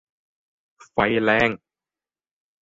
[0.89, 1.49] ไฟแรง!